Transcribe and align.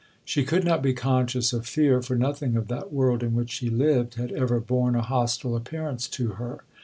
She 0.25 0.43
could 0.43 0.63
not 0.65 0.81
be 0.81 0.95
conscious 0.95 1.53
of 1.53 1.67
fear, 1.67 2.01
for 2.01 2.15
nothing 2.15 2.55
of 2.55 2.69
that 2.69 2.91
world 2.91 3.21
in 3.21 3.35
which 3.35 3.51
she 3.51 3.69
lived 3.69 4.15
had 4.15 4.31
ever 4.31 4.59
borne 4.59 4.95
a 4.95 5.03
hostile 5.03 5.55
appearance 5.55 6.07
to 6.07 6.29
her. 6.41 6.63